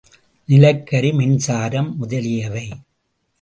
நிலக்கரி, 0.49 1.11
மின்சாரம் 1.13 1.97
முதலியவை. 1.97 2.65